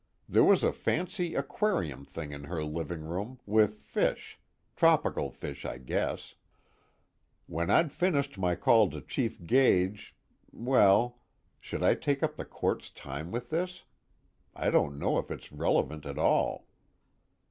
[0.27, 4.39] There was a fancy aquarium thing in her living room, with fish,
[4.75, 6.33] tropical fish I guess.
[7.45, 10.15] When I'd finished my call to Chief Gage
[10.51, 11.19] well
[11.59, 13.83] should I take up the Court's time with this?
[14.55, 16.65] I don't know if it's relevant at all."